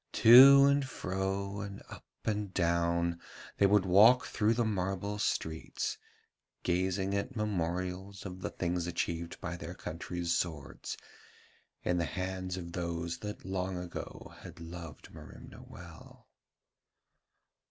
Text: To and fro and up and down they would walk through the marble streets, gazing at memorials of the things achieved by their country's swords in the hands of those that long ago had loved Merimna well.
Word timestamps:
To 0.13 0.63
and 0.65 0.83
fro 0.83 1.59
and 1.61 1.83
up 1.87 2.07
and 2.25 2.51
down 2.55 3.21
they 3.57 3.67
would 3.67 3.85
walk 3.85 4.25
through 4.25 4.55
the 4.55 4.65
marble 4.65 5.19
streets, 5.19 5.99
gazing 6.63 7.13
at 7.13 7.35
memorials 7.35 8.25
of 8.25 8.41
the 8.41 8.49
things 8.49 8.87
achieved 8.87 9.39
by 9.39 9.57
their 9.57 9.75
country's 9.75 10.33
swords 10.35 10.97
in 11.83 11.99
the 11.99 12.05
hands 12.05 12.57
of 12.57 12.71
those 12.71 13.19
that 13.19 13.45
long 13.45 13.77
ago 13.77 14.33
had 14.41 14.59
loved 14.59 15.13
Merimna 15.13 15.61
well. 15.69 16.27